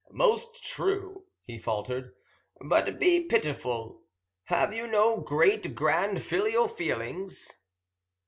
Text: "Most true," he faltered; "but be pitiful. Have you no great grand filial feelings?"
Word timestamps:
"Most 0.09 0.63
true," 0.63 1.25
he 1.45 1.59
faltered; 1.59 2.15
"but 2.59 2.97
be 2.97 3.25
pitiful. 3.27 4.01
Have 4.45 4.73
you 4.73 4.87
no 4.87 5.17
great 5.19 5.75
grand 5.75 6.23
filial 6.23 6.67
feelings?" 6.67 7.55